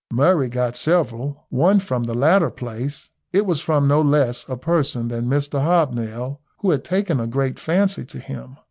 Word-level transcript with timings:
Murray 0.11 0.49
got 0.49 0.75
several. 0.75 1.45
One 1.49 1.77
from 1.79 2.05
the 2.05 2.15
latter 2.15 2.49
place. 2.49 3.09
It 3.31 3.45
was 3.45 3.59
from 3.61 3.87
no 3.87 4.01
less 4.01 4.47
a 4.49 4.57
person 4.57 5.09
than 5.09 5.25
Mr 5.29 5.61
Hobnail, 5.61 6.41
who 6.61 6.71
had 6.71 6.83
taken 6.83 7.19
a 7.19 7.27
great 7.27 7.59
fancy 7.59 8.03
to 8.05 8.17
him. 8.17 8.57